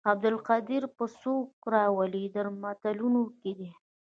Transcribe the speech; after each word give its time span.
عبدالقدیر 0.11 0.83
به 0.95 1.05
څوک 1.21 1.49
راولي 1.73 2.23
درملتون 2.35 3.15
کې 3.41 3.51
دی. 3.57 3.69